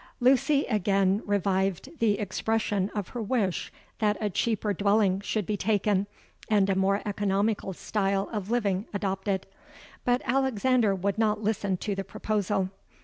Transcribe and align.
"Lucy 0.19 0.65
again 0.65 1.21
revived 1.27 1.99
the 1.99 2.17
expression 2.17 2.89
of 2.95 3.09
her 3.09 3.21
wish 3.21 3.71
that 3.99 4.17
a 4.19 4.31
cheaper 4.31 4.73
dwelling 4.73 5.21
should 5.21 5.45
be 5.45 5.55
taken 5.55 6.07
and 6.49 6.71
a 6.71 6.75
more 6.75 7.03
economical 7.05 7.71
style 7.71 8.27
of 8.33 8.49
living 8.49 8.87
adopted. 8.95 9.45
But 10.03 10.23
Alexander 10.25 10.95
would 10.95 11.19
not 11.19 11.43
listen 11.43 11.77
to 11.77 11.93
the 11.93 12.03
proposal. 12.03 12.71